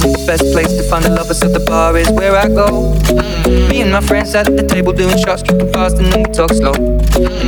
Peace 0.00 0.19
of 0.30 0.38
the 0.38 1.10
lovers 1.10 1.42
at 1.42 1.52
the 1.52 1.58
bar 1.58 1.96
is 1.96 2.08
where 2.10 2.36
I 2.36 2.46
go. 2.46 2.94
Me 3.68 3.82
and 3.82 3.90
my 3.90 4.00
friends 4.00 4.30
sat 4.30 4.46
at 4.46 4.56
the 4.56 4.62
table 4.62 4.92
doing 4.92 5.18
shots, 5.18 5.42
tripping 5.42 5.72
fast, 5.72 5.98
and 5.98 6.06
then 6.12 6.22
we 6.22 6.30
talk 6.30 6.52
slow. 6.54 6.70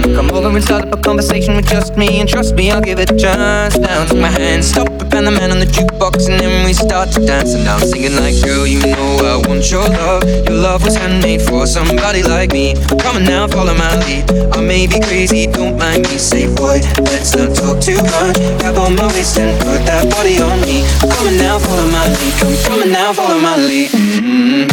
You 0.02 0.14
come 0.17 0.31
over 0.34 0.49
and 0.49 0.64
start 0.64 0.87
up 0.87 0.99
a 0.99 1.00
conversation 1.00 1.55
with 1.55 1.69
just 1.69 1.96
me, 1.96 2.19
and 2.20 2.29
trust 2.29 2.56
me, 2.56 2.73
I'll 2.73 2.81
give 2.81 2.99
it 2.99 3.11
a 3.11 3.17
chance. 3.17 3.79
Now 3.79 4.05
take 4.06 4.19
my 4.19 4.31
hand, 4.31 4.64
stop 4.64 4.88
it, 4.88 5.14
and 5.14 5.26
the 5.26 5.31
man 5.31 5.52
on 5.52 5.61
the 5.61 5.67
jukebox, 5.67 6.26
and 6.29 6.40
then 6.40 6.67
we 6.67 6.73
start 6.73 7.12
to 7.12 7.25
dance. 7.25 7.55
And 7.55 7.69
I'm 7.69 7.81
singing 7.87 8.17
like, 8.17 8.34
girl, 8.43 8.67
you 8.67 8.81
know 8.81 9.11
I 9.23 9.46
want 9.46 9.70
your 9.70 9.87
love. 9.87 10.25
Your 10.26 10.58
love 10.58 10.82
was 10.82 10.96
handmade 10.96 11.43
for 11.43 11.67
somebody 11.67 12.25
like 12.25 12.50
me. 12.50 12.75
Come 12.99 13.17
on 13.17 13.25
now, 13.25 13.46
follow 13.46 13.75
my 13.75 13.94
lead. 14.02 14.26
I 14.56 14.61
may 14.61 14.88
be 14.88 14.99
crazy, 14.99 15.46
don't 15.46 15.78
mind 15.78 16.02
me. 16.11 16.19
Say, 16.19 16.50
boy, 16.50 16.82
let's 16.99 17.31
not 17.37 17.55
talk 17.55 17.78
too 17.78 18.02
much. 18.11 18.43
Grab 18.58 18.75
on 18.78 18.96
my 18.96 19.06
waist 19.14 19.38
and 19.38 19.55
put 19.62 19.87
that 19.87 20.11
body 20.11 20.43
on 20.43 20.58
me. 20.67 20.82
Come 20.99 21.31
on 21.31 21.37
now, 21.38 21.58
follow 21.62 21.87
my 21.94 22.11
lead. 22.11 22.35
Come, 22.43 22.71
come 22.72 22.82
on 22.82 22.90
now, 22.90 23.12
follow 23.12 23.38
my 23.38 23.56
lead. 23.56 23.90
Mm-hmm. 23.90 24.64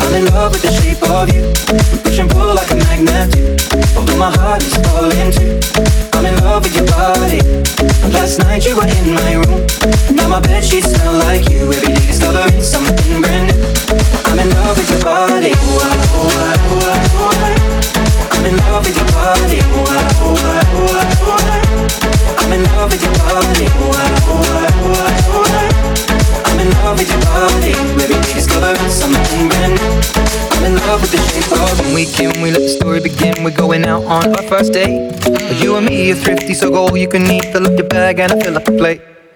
I'm 0.00 0.14
in 0.16 0.24
love 0.32 0.52
with 0.52 0.62
the 0.62 0.72
shape 0.80 1.02
of 1.12 1.28
you. 1.28 1.44
We 1.92 2.00
push 2.00 2.18
and 2.18 2.30
pull 2.30 2.54
like 2.54 2.70
a 2.70 2.76
magnet 2.88 3.28
do. 3.36 3.44
Although 3.96 4.16
my 4.16 4.32
heart 4.32 4.62
is 4.64 4.72
falling 4.88 5.30
too. 5.36 5.60
I'm 6.16 6.24
in 6.24 6.36
love 6.40 6.64
with 6.64 6.74
your 6.74 6.88
body. 6.88 7.40
Last 8.16 8.38
night 8.40 8.64
you 8.64 8.76
were 8.76 8.88
in 8.88 9.12
my 9.12 9.32
room. 9.44 9.60
Now 10.16 10.28
my 10.28 10.40
bed 10.40 10.64
sheets 10.64 10.88
smell 10.88 11.20
like 11.28 11.50
you. 11.50 11.68
Every 11.68 11.92
day 11.92 12.06
discovering 12.08 12.62
something 12.62 13.20
brand 13.20 13.52
new. 13.52 13.60
I'm 14.24 14.38
in 14.40 14.48
love 14.56 14.76
with 14.78 14.88
your 14.88 15.04
body. 15.04 15.52
I'm 18.32 18.44
in 18.48 18.56
love 18.56 18.82
with 18.88 18.96
your 18.96 19.10
body. 19.12 19.60
I'm 22.40 22.52
in 22.52 22.64
love 22.72 22.88
with 22.88 23.02
your 23.04 23.12
body. 23.12 23.68
In 26.68 26.74
love 26.84 26.98
with 26.98 27.10
your 27.10 27.22
body. 27.32 27.72
Day 28.08 28.20
discovering 28.34 28.90
something 28.90 29.48
brand 29.48 29.74
new. 29.80 29.94
I'm 30.52 30.64
in 30.64 30.74
love 30.86 31.00
with 31.00 31.12
the 31.12 31.20
shape 31.30 31.50
of 31.52 31.80
when 31.80 31.94
we 31.94 32.04
can. 32.04 32.42
We 32.42 32.50
let 32.50 32.62
the 32.62 32.68
story 32.68 33.00
begin. 33.00 33.44
We're 33.44 33.56
going 33.56 33.84
out 33.84 34.04
on 34.04 34.36
our 34.36 34.42
first 34.42 34.72
date. 34.72 35.12
You 35.62 35.76
and 35.76 35.86
me 35.86 36.12
are 36.12 36.14
thrifty, 36.14 36.54
so 36.54 36.70
go 36.70 36.88
all 36.88 36.96
you 36.96 37.08
can 37.08 37.22
eat. 37.30 37.44
Fill 37.52 37.66
up 37.66 37.78
your 37.78 37.88
bag 37.88 38.18
and 38.18 38.32
I 38.32 38.40
fill 38.40 38.56
up 38.56 38.64
the 38.64 38.72
plate. 38.72 39.00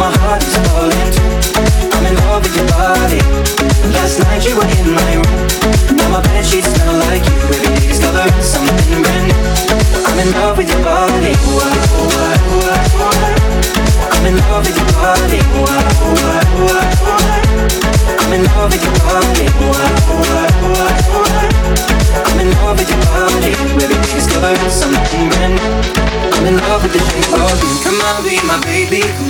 My 0.00 0.08
heart 0.24 0.40
is 0.40 0.56
falling. 0.64 1.12
I'm 1.92 2.06
in 2.08 2.16
love 2.24 2.40
with 2.40 2.56
your 2.56 2.64
body. 2.72 3.20
Last 3.92 4.16
night 4.24 4.40
you 4.48 4.56
were 4.56 4.64
in 4.80 4.96
my 4.96 5.12
room. 5.20 5.44
Now 5.92 6.08
my 6.08 6.22
bed 6.24 6.40
sheets 6.40 6.72
smell 6.72 6.96
like 7.04 7.20
you. 7.20 7.36
Something 8.40 9.04
brand 9.04 9.28
new. 9.28 9.36
I'm 10.08 10.18
in 10.24 10.32
love 10.32 10.56
with 10.56 10.72
your 10.72 10.80
body. 10.80 11.36
I'm 14.08 14.24
in 14.24 14.40
love 14.40 14.64
with 14.64 14.72
your 14.80 14.88
body. 14.96 15.36
I'm 18.24 18.32
in 18.32 18.40
love 18.56 18.72
with 18.72 18.80
your 18.80 18.96
body. 19.04 19.44
I'm 22.24 22.40
in 22.40 22.48
love 22.56 22.78
with 22.80 22.88
your 22.88 23.00
body. 23.04 24.70
Something 24.72 25.28
brand 25.28 25.60
new. 25.60 25.68
I'm 26.40 26.46
in 26.46 26.56
love 26.56 26.88
with. 26.88 26.96
Come 27.84 28.00
on, 28.00 28.24
be 28.24 28.40
my 28.48 28.56
baby. 28.64 29.29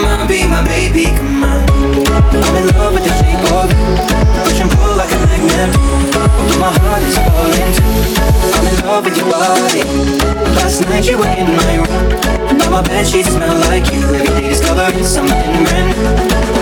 come 0.00 0.20
on, 0.20 0.28
be 0.28 0.46
my 0.48 0.64
baby. 0.64 1.04
Come 1.04 1.44
on. 1.44 1.60
I'm 2.32 2.56
in 2.56 2.66
love 2.76 2.94
with 2.94 3.04
the 3.04 3.12
shape 3.20 3.44
of 3.52 3.68
you. 3.68 3.84
Push 4.44 4.60
and 4.60 4.70
pull 4.72 4.96
like 4.96 5.12
a 5.12 5.18
magnet. 5.28 5.70
Although 6.16 6.60
my 6.60 6.72
heart 6.72 7.02
is 7.04 7.16
falling 7.20 7.72
too. 7.76 7.84
I'm 8.56 8.66
in 8.66 8.76
love 8.86 9.04
with 9.04 9.16
your 9.16 9.28
body. 9.28 9.84
Last 10.56 10.80
night 10.88 11.04
you 11.04 11.18
were 11.18 11.28
in 11.36 11.52
my 11.52 11.76
room. 11.76 12.58
Now 12.58 12.70
my 12.70 12.82
bed 12.82 13.06
sheets 13.06 13.28
smell 13.28 13.56
like 13.68 13.92
you. 13.92 14.00
Every 14.00 14.40
day 14.40 14.48
discovering 14.48 15.04
something 15.04 15.64
brand 15.68 15.92
new. 15.92 16.08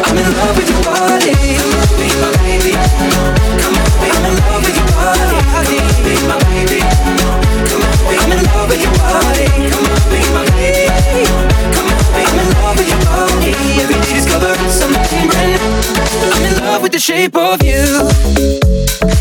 I'm 0.03 0.19
in 0.19 0.29
love 0.35 0.57
with 0.59 0.69
your 0.71 0.83
body. 0.83 1.35
Come 1.59 1.73
on, 1.79 1.89
be 1.95 2.09
my 2.19 2.31
baby. 2.43 2.73
Come 2.75 3.77
on, 3.79 3.91
be 4.03 4.09
I'm 4.11 4.27
in 4.27 4.35
love 4.43 4.63
with 4.67 4.77
your 4.79 4.91
body. 4.99 5.39
Come 5.47 5.79
on, 5.79 5.99
be 6.03 6.15
my 6.27 6.37
baby. 6.43 6.81
Come 7.71 7.83
on, 7.87 7.99
be 8.09 8.15
I'm 8.19 8.33
in 8.35 8.41
love 8.51 8.67
with 8.67 8.83
your 8.83 8.95
body. 8.99 9.47
Come 9.71 9.87
on, 9.87 10.03
be 10.11 10.21
my 10.35 10.43
baby. 10.59 11.23
Come 11.29 11.39
on, 11.39 11.58
with 12.77 12.89
your 12.89 12.99
body. 13.05 13.53
Every 13.81 13.95
day 13.95 14.15
discovering 14.15 14.71
something 14.71 15.29
brand 15.29 15.63
new. 15.63 16.33
I'm 16.33 16.45
in 16.45 16.65
love 16.65 16.83
with 16.83 16.93
the 16.93 16.99
shape 16.99 17.37
of 17.37 17.63
you. 17.63 19.18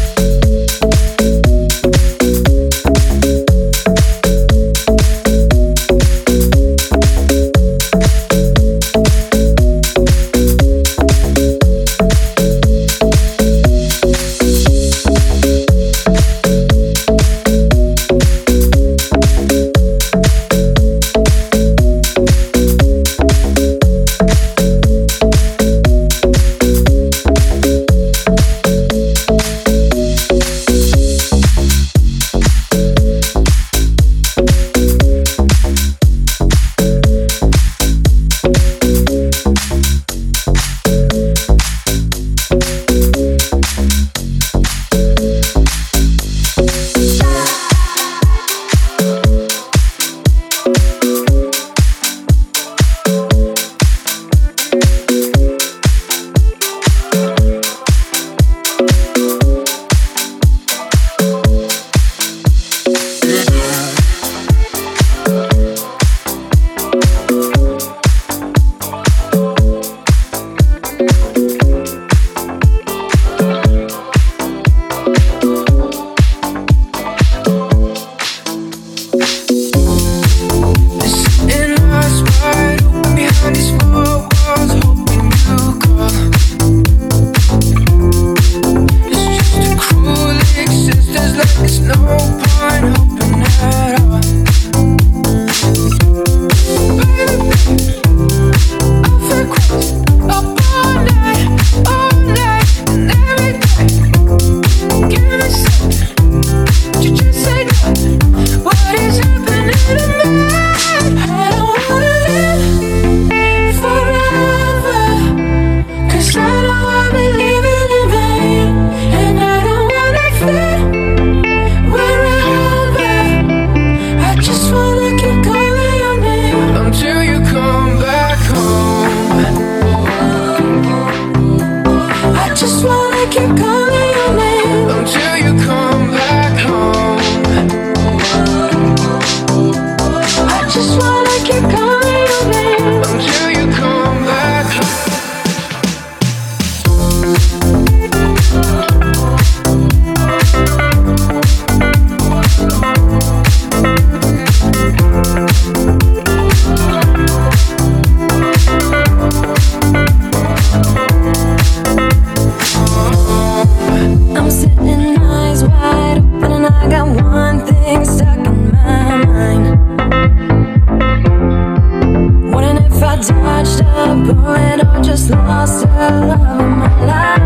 I 175.48 175.60
lost 175.60 175.80
the 175.80 175.88
love 175.88 176.60
of 176.60 176.78
my 176.78 177.06
life. 177.06 177.37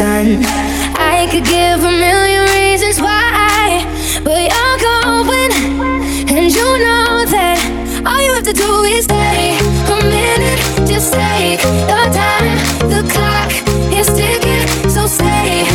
sun. 0.00 0.40
I 0.96 1.28
could 1.30 1.44
give 1.44 1.78
a 1.90 1.92
million 2.06 2.44
reasons 2.56 2.96
why, 3.06 3.84
but 4.24 4.40
you're 4.48 4.78
going, 4.88 5.52
and 6.34 6.46
you 6.56 6.68
know 6.84 7.10
that 7.34 7.58
all 8.08 8.20
you 8.24 8.32
have 8.36 8.48
to 8.52 8.56
do 8.64 8.70
is 8.96 9.04
stay 9.04 9.60
a 9.94 9.96
minute. 10.16 10.60
Just 10.90 11.12
take 11.12 11.60
your 11.92 12.06
time. 12.20 12.56
The 12.92 13.00
clock 13.12 13.50
is 13.98 14.08
ticking, 14.18 14.64
so 14.88 15.02
stay. 15.06 15.68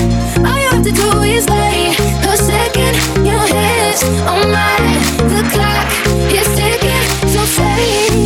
All 0.47 0.57
you 0.63 0.69
have 0.73 0.85
to 0.89 0.95
do 1.03 1.09
is 1.35 1.45
lay 1.47 1.93
a 2.33 2.35
second. 2.51 2.93
Your 3.29 3.45
hands 3.55 4.01
on 4.33 4.43
mine. 4.57 4.97
The 5.33 5.41
clock 5.53 5.87
is 6.39 6.47
ticking, 6.57 7.05
so 7.33 7.41
stay. 7.55 8.24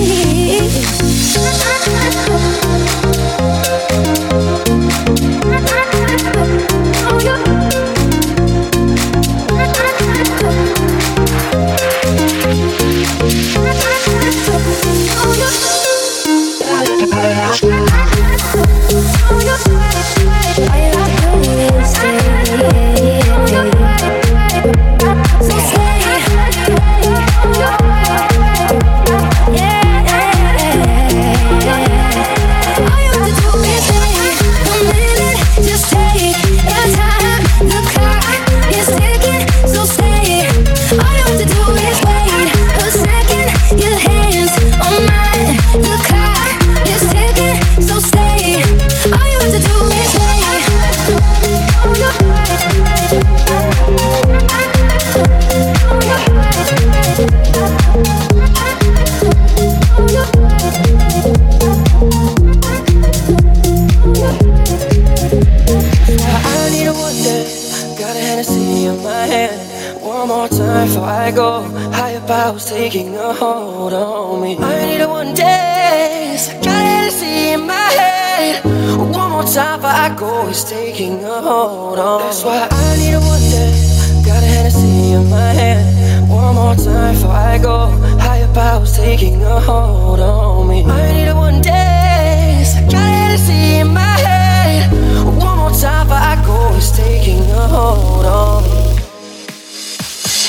taking 72.89 73.15
a 73.15 73.33
hold 73.33 73.93
on 73.93 74.41
me. 74.41 74.57
I 74.57 74.85
need 74.87 75.01
a 75.01 75.07
one 75.07 75.35
dance. 75.35 76.47
Got 76.65 76.81
Hennessy 76.89 77.49
in 77.53 77.67
my 77.67 77.89
head. 77.99 78.65
One 79.13 79.29
more 79.31 79.43
time 79.43 79.77
before 79.77 79.91
I 79.91 80.15
go, 80.17 80.47
it's 80.49 80.63
taking 80.63 81.23
a 81.23 81.39
hold 81.39 81.99
on. 81.99 82.21
me. 82.21 82.25
That's 82.25 82.43
why 82.43 82.67
I 82.71 82.97
need 82.97 83.13
a 83.13 83.19
one 83.19 83.45
dance. 83.53 84.25
Got 84.25 84.41
a 84.41 84.47
Hennessy 84.47 85.11
in 85.11 85.29
my 85.29 85.53
hand. 85.53 86.29
One 86.31 86.55
more 86.55 86.73
time 86.73 87.13
before 87.13 87.29
I 87.29 87.59
go. 87.59 87.77
Higher 88.25 88.51
powers 88.55 88.97
taking 88.97 89.43
a 89.43 89.59
hold 89.59 90.19
on 90.19 90.67
me. 90.67 90.83
I 90.83 91.13
need 91.13 91.27
a 91.27 91.35
one 91.35 91.61
day. 91.61 92.63
Got 92.89 92.95
a 92.95 93.13
Hennessy 93.21 93.81
in 93.81 93.89
my 93.93 94.15
head. 94.25 94.91
One 95.37 95.59
more 95.59 95.69
time 95.69 96.07
before 96.07 96.25
I 96.31 96.43
go, 96.43 96.75
it's 96.75 96.89
taking 96.97 97.43
a 97.51 97.67
hold 97.67 98.25
on 98.25 98.63
me. 98.63 98.95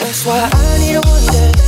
That's 0.00 0.24
why 0.24 0.48
I 0.50 0.78
need 0.78 0.94
a 0.94 1.02
one 1.02 1.26
day. 1.26 1.59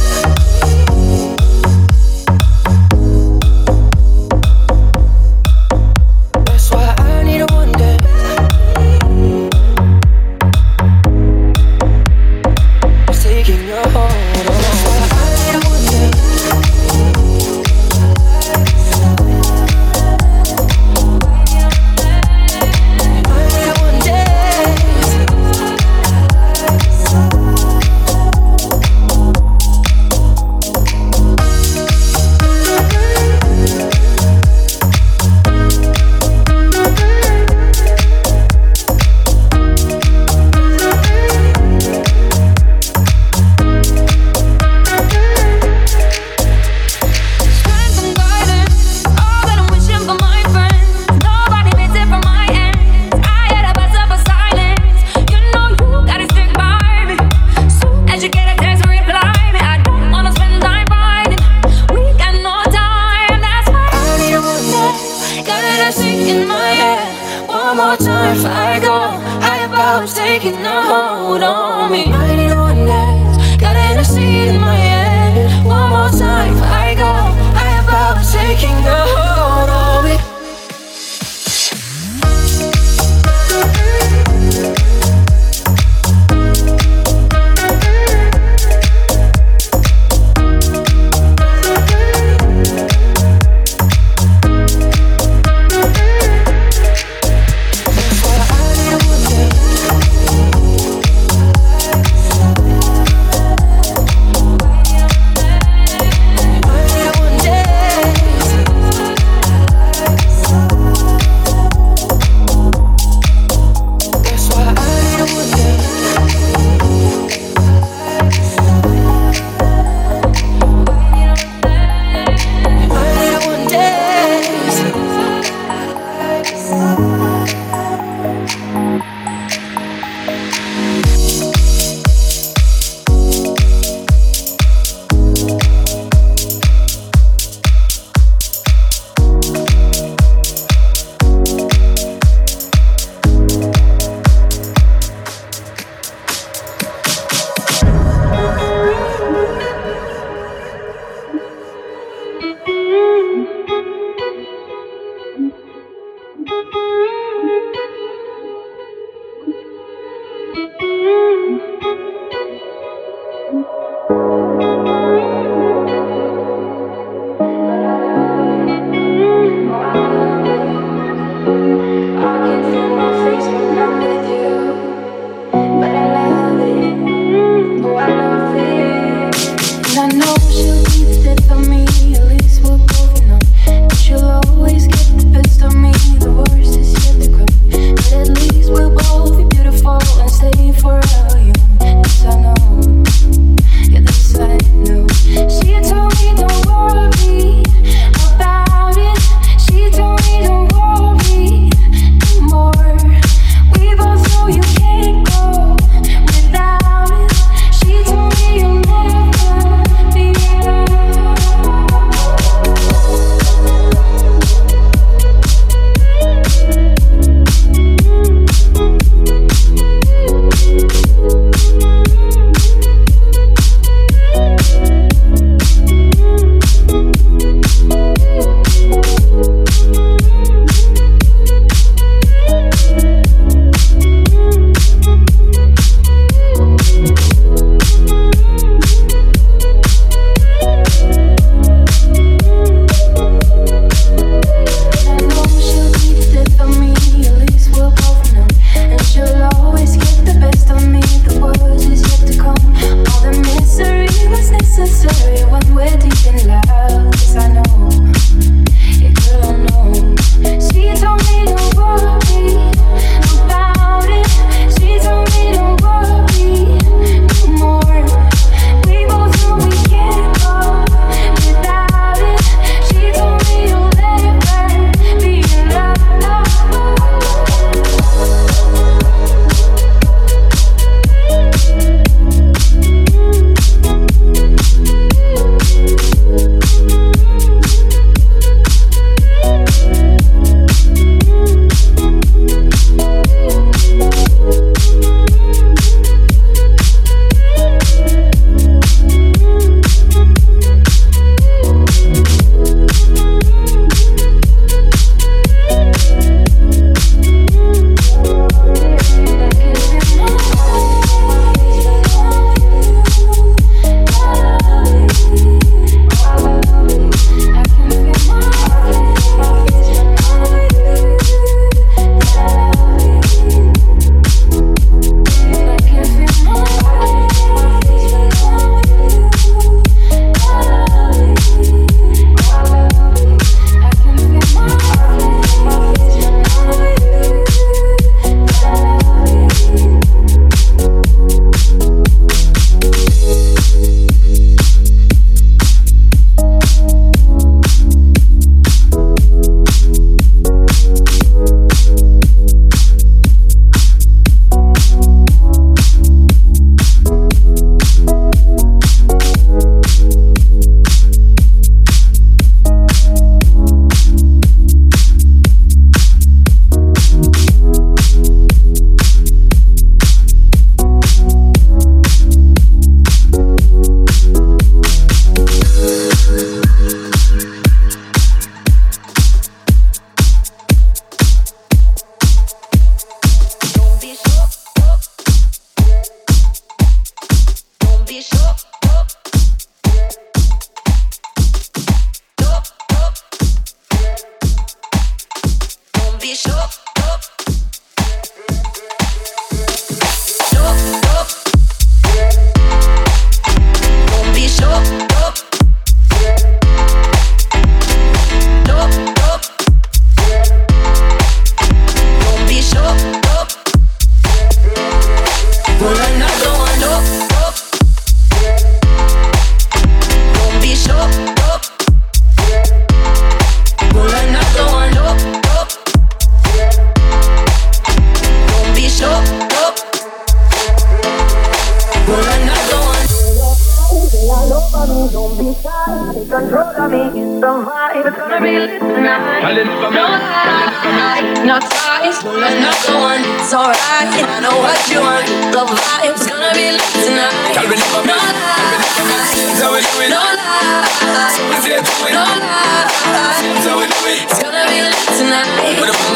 doing 449.92 450.12
all 450.12 450.36
lies, 450.36 451.36
if 451.48 451.64
we're 451.64 451.82
doing 451.84 452.16
all 452.16 452.38
lies, 452.40 452.92
that's 453.12 453.66
how 453.66 453.76
we 453.78 453.86
do 453.86 454.00
it. 454.08 454.24
It's 454.24 454.40
gonna 454.40 454.64
be 454.68 454.80
lit 454.80 454.96
tonight. 455.18 455.48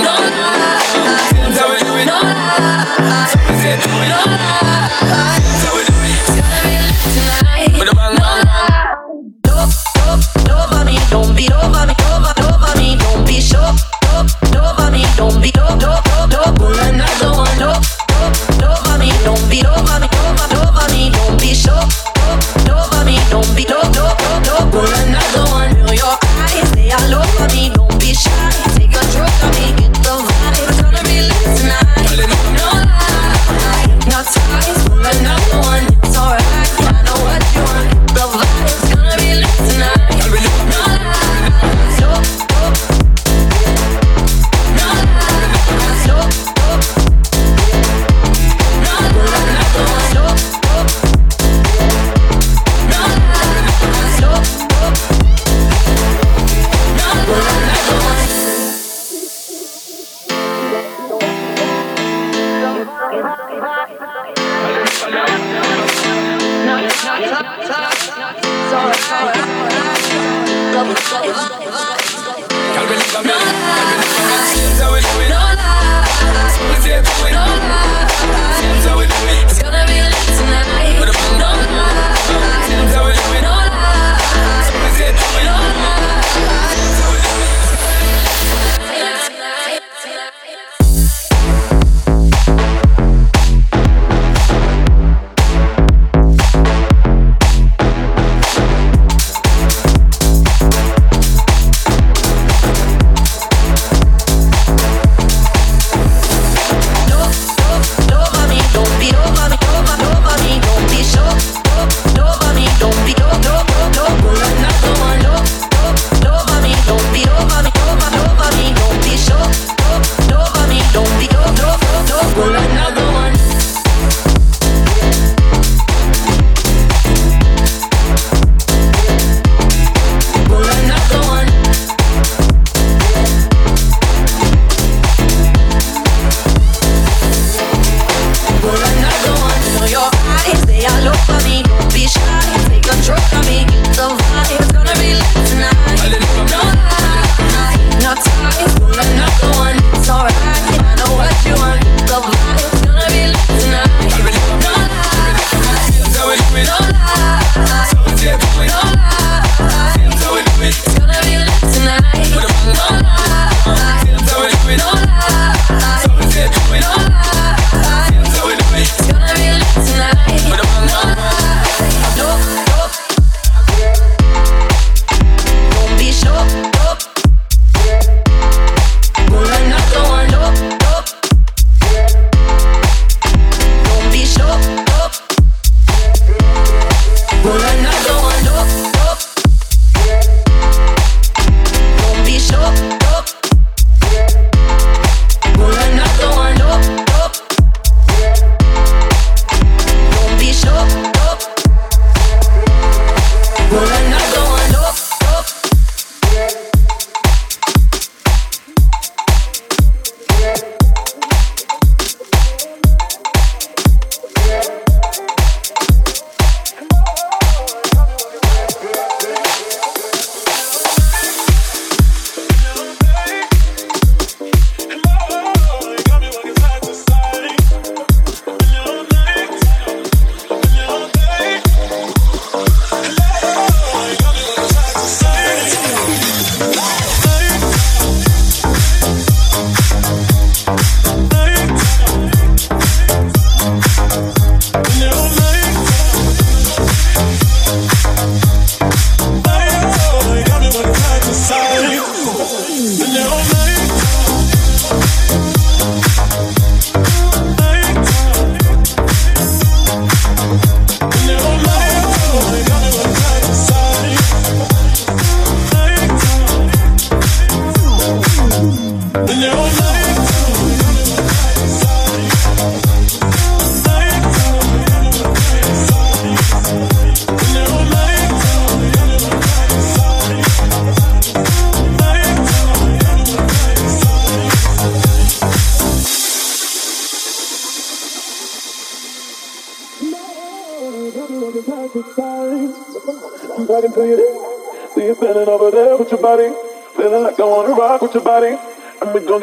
No 0.03 0.15
lies, 0.17 0.89
that's 1.37 1.59
how 1.61 1.69
we 1.73 1.79
do 1.85 1.93
it. 2.01 2.07
No 2.07 2.19
lies, 2.21 3.33
if 3.35 3.61
you're 3.65 3.81
doing 3.85 4.13
all. 4.13 5.66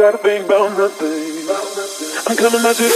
Gotta 0.04 0.18
think 0.18 0.46
about 0.46 0.78
nothing. 0.78 1.48
I'm 2.28 2.36
coming 2.36 2.60
at 2.60 2.76
you. 2.76 2.92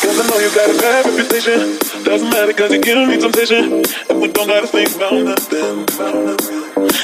Cause 0.00 0.16
I 0.16 0.24
know 0.24 0.38
you 0.40 0.48
got 0.56 0.72
a 0.72 0.76
bad 0.80 1.04
reputation. 1.04 1.76
Doesn't 2.02 2.30
matter 2.30 2.54
cause 2.54 2.72
you 2.72 2.80
give 2.80 2.96
me 3.06 3.20
temptation. 3.20 3.84
And 4.08 4.20
we 4.22 4.28
don't 4.32 4.48
gotta 4.48 4.66
think 4.66 4.88
about 4.96 5.20
nothing. 5.20 5.84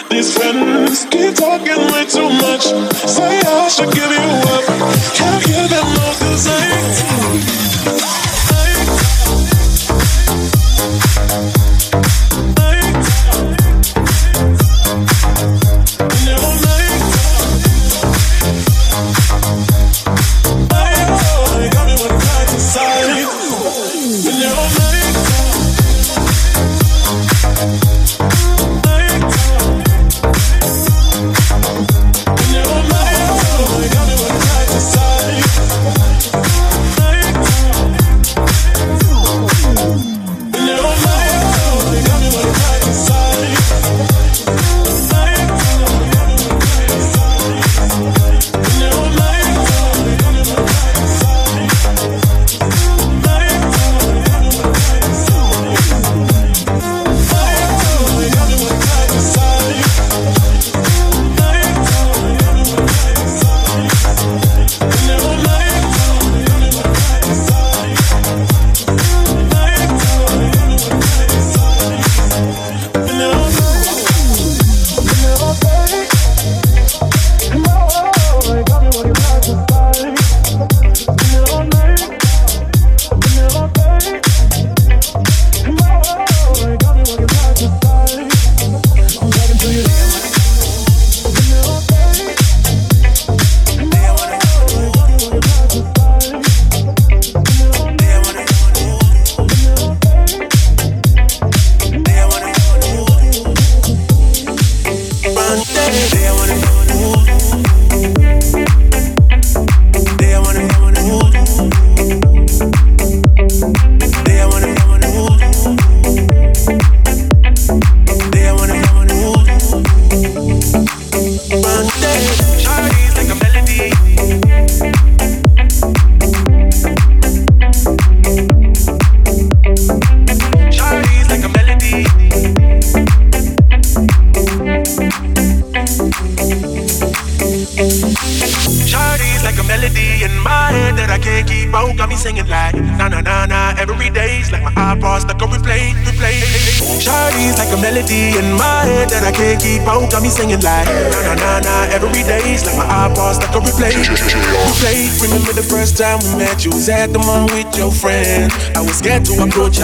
These 0.08 0.32
friends 0.32 1.04
keep 1.12 1.34
talking 1.34 1.76
way 1.92 2.08
too 2.08 2.32
much. 2.40 2.64
Say 3.04 3.40
I 3.44 3.68
should 3.68 3.92
give 3.92 4.08
you 4.08 4.24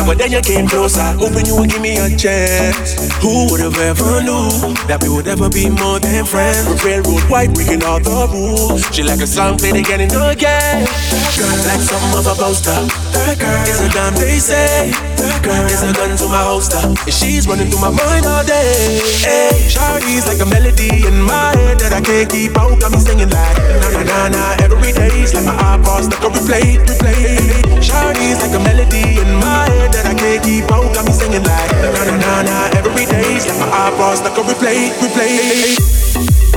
but 0.07 0.18
then 0.18 0.33
you 0.33 0.40
came 0.40 0.66
closer, 0.66 1.02
hoping 1.20 1.46
you 1.46 1.57
would 1.57 1.70
give 1.70 1.83
me 1.83 1.98
a 1.98 2.09
chance. 2.16 2.96
Who 3.20 3.50
would 3.50 3.61
have 3.61 3.76
ever 3.78 4.22
knew 4.22 4.48
that 4.88 5.00
we 5.02 5.09
would 5.09 5.28
ever 5.28 5.48
be 5.50 5.68
more 5.68 6.00
than 6.00 6.24
friends? 6.24 6.83
Railroad 6.85 7.22
white, 7.28 7.52
breaking 7.55 7.85
all 7.85 8.00
the 8.00 8.28
rules. 8.33 8.85
She 8.94 9.02
like 9.02 9.20
a 9.20 9.26
song 9.26 9.59
played 9.59 9.76
again 9.76 10.00
and 10.00 10.12
again. 10.12 10.87
Girl, 11.37 11.57
like 11.68 11.81
something 11.81 12.18
of 12.18 12.26
a 12.26 12.35
poster. 12.35 13.02
That 13.12 13.68
is 13.68 13.81
a 13.81 13.88
damn 13.92 14.14
they 14.14 14.38
say. 14.38 14.90
That 15.42 15.68
is 15.70 15.83
a 15.83 15.92
gun 15.92 16.16
to 16.16 16.27
my 16.29 16.42
holster. 16.42 16.81
She's 17.11 17.46
running 17.46 17.68
through 17.68 17.81
my 17.81 17.92
mind 17.92 18.27
all 18.27 18.44
day. 18.44 19.03
Hey, 19.20 19.68
Shawty's 19.68 20.27
like 20.27 20.40
a 20.40 20.48
melody 20.48 21.05
in 21.07 21.20
my 21.22 21.53
head 21.57 21.79
that 21.81 21.92
I 21.92 22.01
can't 22.01 22.31
keep 22.31 22.57
out. 22.57 22.81
Got 22.81 22.92
me 22.92 22.98
singing 22.98 23.29
like 23.29 23.59
na 23.59 23.88
na 23.90 24.03
na 24.03 24.18
na 24.32 24.43
every 24.64 24.93
day's 24.93 25.34
like 25.34 25.45
my 25.45 25.57
iPod 25.76 26.09
stuck 26.09 26.24
on 26.24 26.32
replay, 26.32 26.78
replay. 26.87 27.37
Shawty's 27.82 28.41
like 28.41 28.55
a 28.57 28.62
melody 28.62 29.20
in 29.20 29.30
my 29.37 29.68
head 29.68 29.93
that 29.93 30.07
I 30.07 30.14
can't 30.14 30.43
keep 30.43 30.70
out. 30.70 30.89
Got 30.95 31.05
me 31.07 31.12
singing 31.12 31.45
like 31.45 31.72
na 31.82 31.91
na 31.93 32.16
na 32.16 32.32
na 32.49 32.57
every 32.78 33.07
day's 33.07 33.47
like 33.47 33.59
my 33.59 33.68
iPod 33.91 34.22
stuck 34.22 34.39
on 34.39 34.47
replay, 34.47 34.89
replay. 35.03 36.51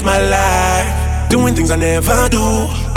Changed 0.00 0.04
my 0.04 0.18
life. 0.30 1.30
Doing 1.30 1.54
things 1.54 1.70
I 1.70 1.76
never 1.76 2.28
do. 2.28 2.42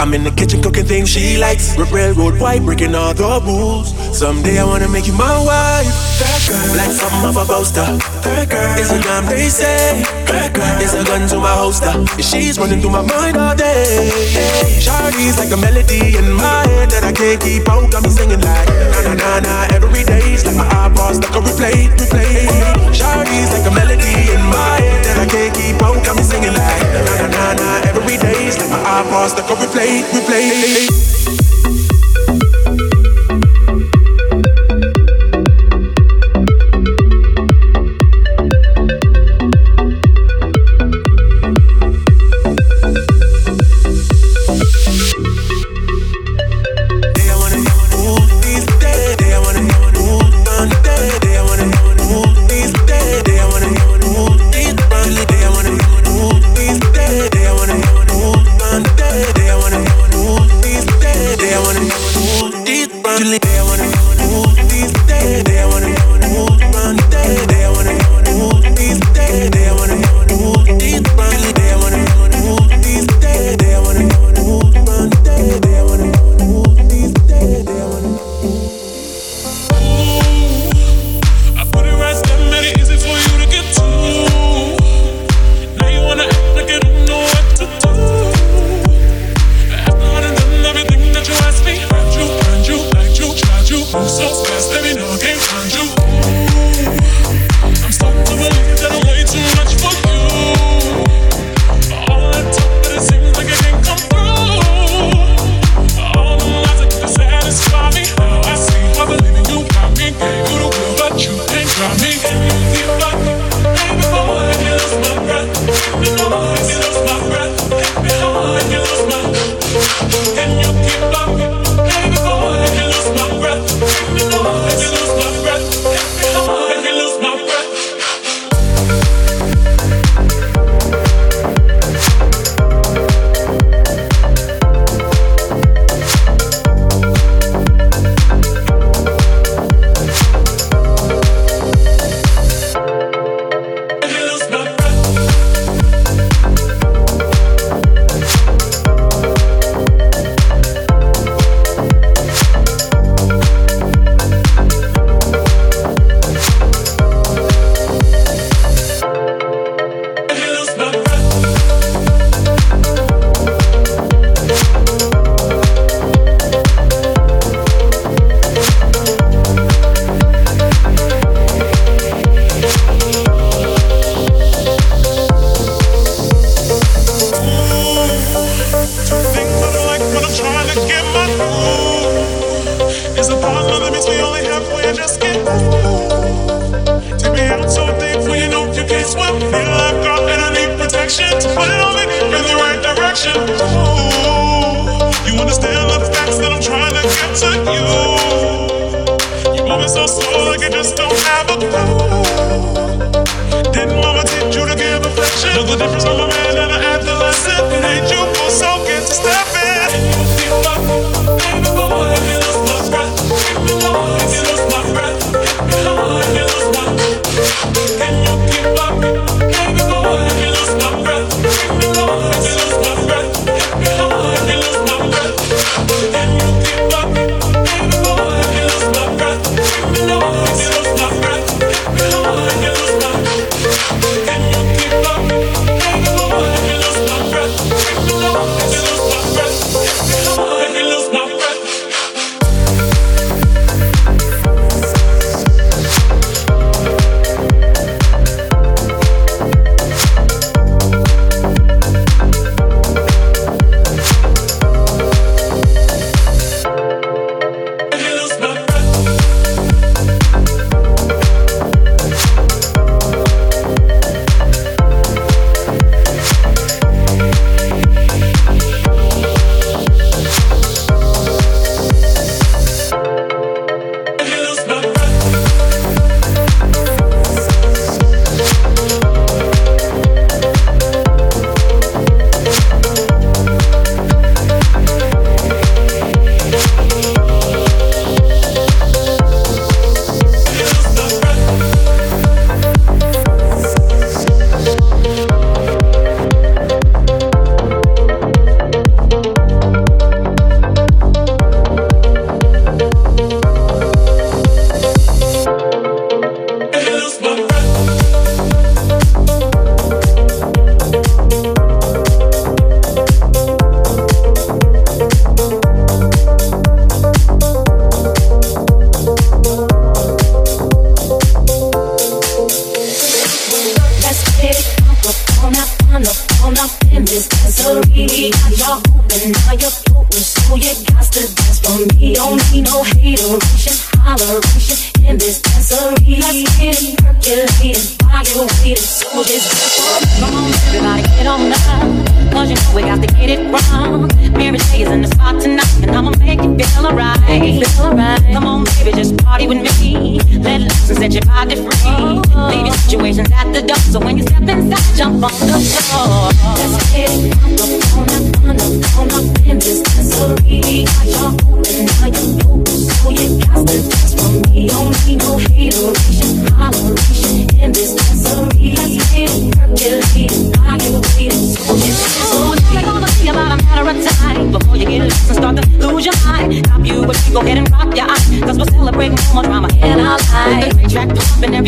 I'm 0.00 0.12
in 0.12 0.24
the 0.24 0.30
kitchen 0.32 0.60
cooking 0.60 0.86
things 0.86 1.08
she 1.08 1.38
likes. 1.38 1.78
Rip 1.78 1.92
railroad 1.92 2.40
white, 2.40 2.62
breaking 2.62 2.94
all 2.94 3.14
the 3.14 3.40
rules. 3.46 3.94
Someday 4.16 4.58
I 4.58 4.64
wanna 4.64 4.88
make 4.88 5.06
you 5.06 5.12
my 5.12 5.38
wife. 5.38 5.86
That 6.18 6.40
girl, 6.48 6.76
like 6.76 6.90
something 6.90 7.28
of 7.30 7.36
a 7.36 7.44
poster. 7.44 7.86
That 8.26 8.48
girl 8.50 8.78
is 8.78 8.90
a 8.90 9.00
gun, 9.02 9.26
they 9.26 9.48
say. 9.48 10.02
That 10.26 10.52
girl 10.52 10.82
is 10.82 10.94
a 10.94 11.04
gun 11.04 11.28
to 11.28 11.38
my 11.38 11.54
holster. 11.54 11.94
She's 12.20 12.58
running 12.58 12.80
through 12.80 12.90
my 12.90 13.02
mind 13.02 13.36
all 13.36 13.54
day. 13.54 14.10
Shawty's 14.82 15.38
like 15.38 15.52
a 15.52 15.56
melody 15.56 16.18
in 16.18 16.32
my 16.32 16.66
head 16.66 16.90
that 16.90 17.04
I 17.04 17.12
can't 17.12 17.40
keep 17.40 17.68
out. 17.68 17.92
Got 17.92 18.02
me 18.02 18.10
singing 18.10 18.40
like 18.40 18.68
na 18.90 19.00
na 19.06 19.14
na 19.14 19.40
na 19.46 19.54
every 19.76 20.02
day's 20.02 20.44
like 20.44 20.56
my 20.56 20.66
iPod 20.66 21.22
stuck 21.22 21.36
on 21.36 21.44
replay, 21.46 21.86
replay. 21.86 22.50
Shawty's 22.90 23.50
like 23.54 23.66
a 23.70 23.74
melody 23.78 24.34
in 24.34 24.42
my 24.50 24.73
I 29.76 30.23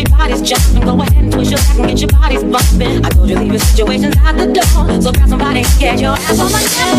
pumping, 0.09 0.31
everybody's 0.31 0.49
jumping. 0.49 0.81
Go 0.83 1.01
ahead 1.01 1.23
and 1.23 1.31
twist 1.31 1.51
your 1.51 1.59
back 1.59 1.77
and 1.79 1.87
get 1.87 1.99
your 2.01 2.09
bodies 2.09 2.43
bumping. 2.43 3.05
I 3.05 3.09
told 3.09 3.29
you 3.29 3.39
leave 3.39 3.51
your 3.51 3.59
situations 3.59 4.15
at 4.23 4.37
the 4.37 4.47
door, 4.47 5.01
so 5.01 5.11
grab 5.11 5.29
somebody 5.29 5.63
get 5.79 5.99
your 5.99 6.13
ass 6.13 6.39
on 6.39 6.51
the 6.51 6.57
floor. 6.57 6.95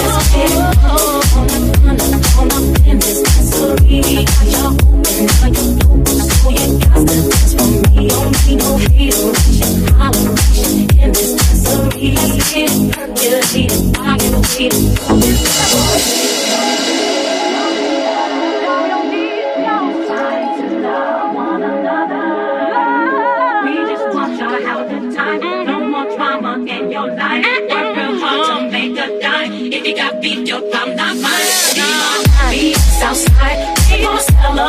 Let's 0.00 0.28
get 0.32 0.50
it 0.50 0.58
on, 0.60 1.20
on, 1.36 2.00
on, 2.38 2.52
on, 2.52 2.64
in 2.86 2.98
this 2.98 3.22
dancery. 3.22 4.24
Got 4.26 4.46
your 4.50 4.70
open, 4.70 5.26
now 5.40 5.48
you 5.50 5.64
open, 5.90 6.18
so 6.20 6.48
you 6.50 6.66
got 6.80 7.00
to 7.00 7.16
dance 7.30 7.52
for 7.54 7.66
me. 7.90 8.08
Don't 8.08 8.32
need 8.46 8.58
no 8.58 8.76
hateration, 8.76 9.72
holleration 9.98 10.88
in 10.98 11.10
this 11.12 11.30
dancery. 11.36 12.14
Let's 12.14 12.52
get 12.52 12.70
it 12.70 12.92
percolating, 12.92 13.92
get 13.92 14.30
waiting 14.60 14.96
for 14.96 15.14
this. 15.16 16.29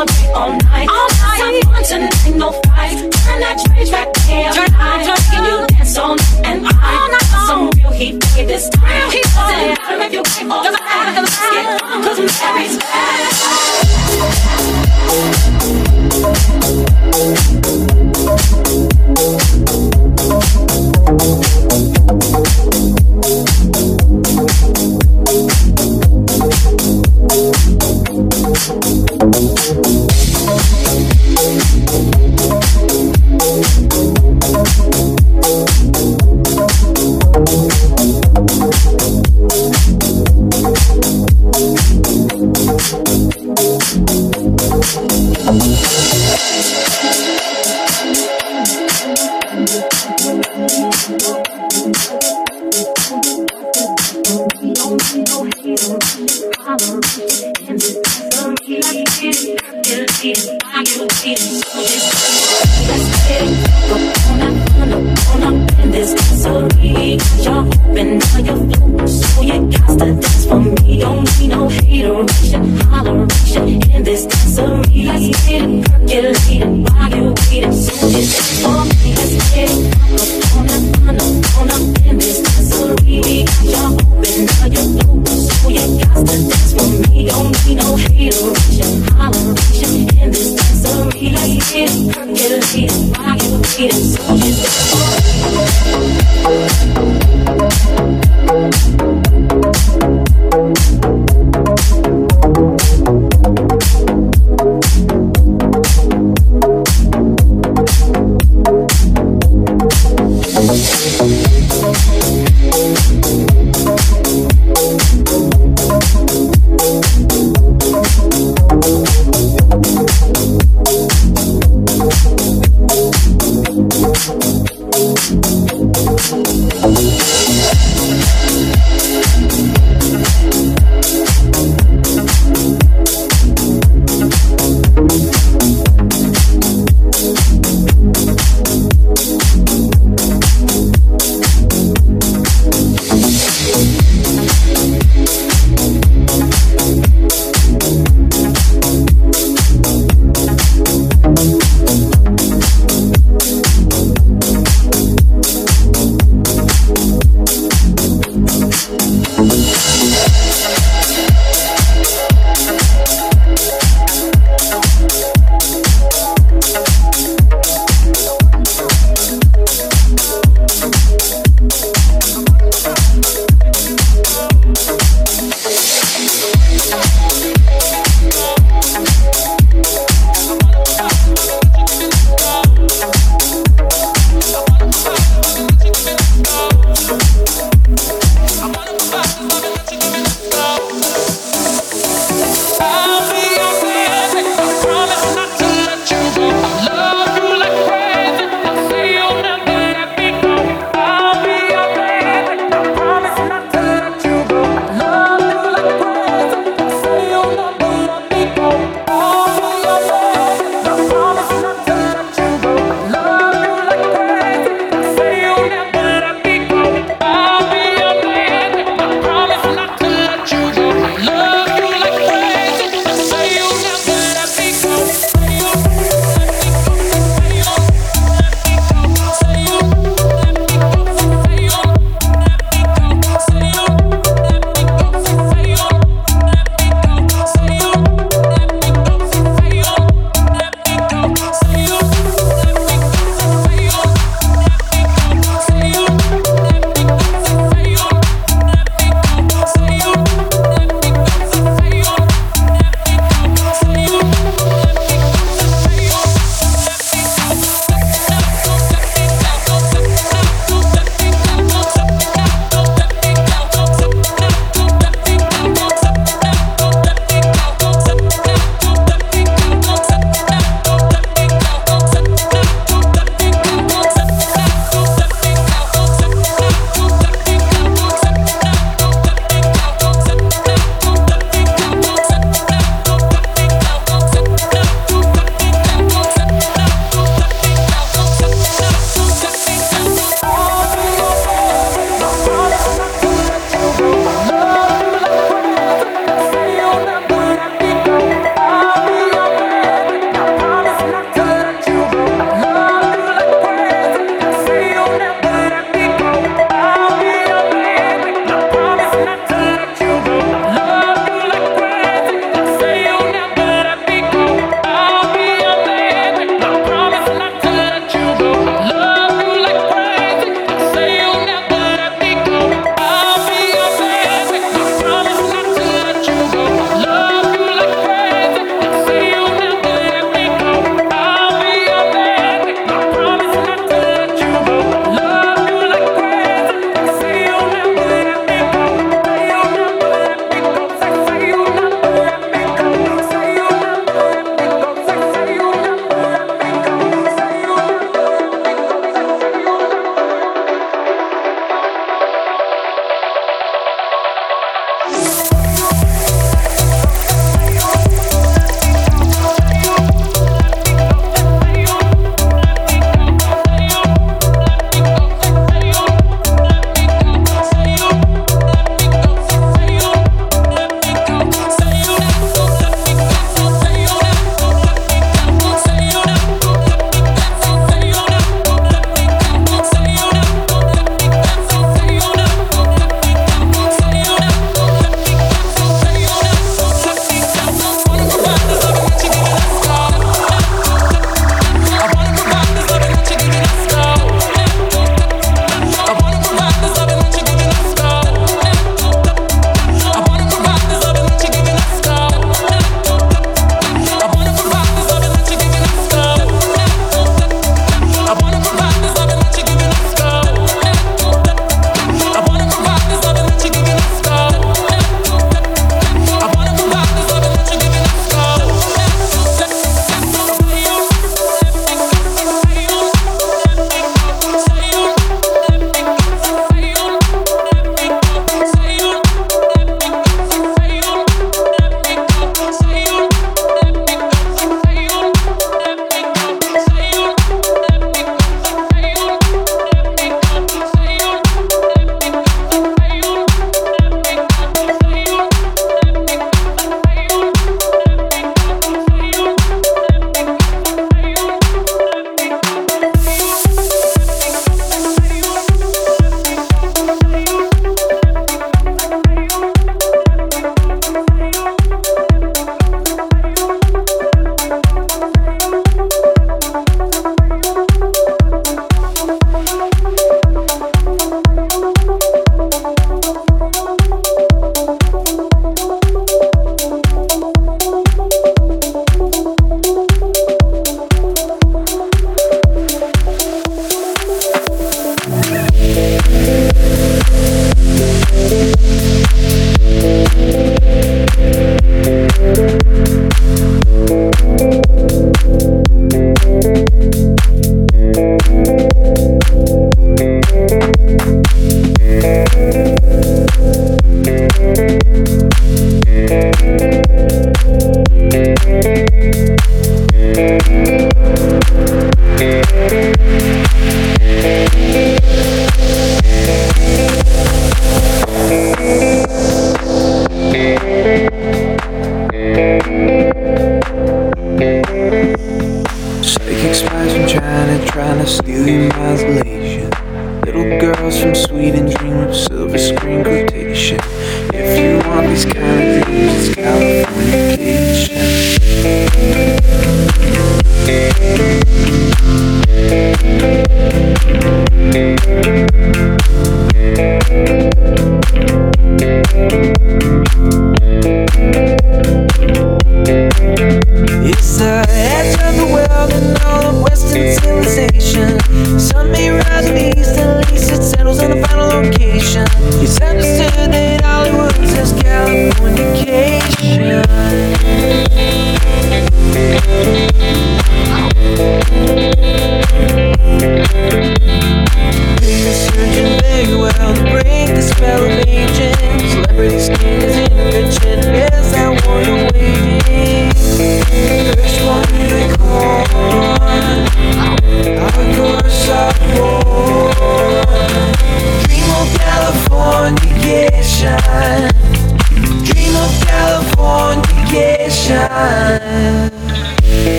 All 0.00 0.52
night. 0.52 0.88
All 0.88 1.08
night. 1.08 1.38
Some 1.38 1.60
fun 1.72 1.82
tonight, 1.84 2.36
no 2.36 2.52
fight. 2.52 2.96
Turn 2.96 3.40
that 3.40 3.56
day 3.64 3.84
Turn 4.52 4.72
night. 4.72 5.06
Can 5.30 5.44
you 5.44 5.66
dance 5.66 5.98
all 5.98 6.16
night 6.16 6.40
and 6.44 6.58
all 6.66 7.08
night? 7.10 7.46
Some 7.46 7.70
real 7.76 7.90
heat 7.90 8.24
for 8.24 8.44
this 8.44 8.68
time. 8.70 8.84
Real 8.84 9.10
heat 9.10 9.26
for 9.26 9.50
it. 9.50 9.78
Matter 9.78 10.04
if 10.04 10.12
you 10.12 10.22
came 10.22 10.48
back. 10.48 10.64
Let's 11.16 11.36
get 11.50 11.82
on 11.82 12.02
'cause 12.02 12.18
Mary's 12.18 12.76
back. 12.78 13.20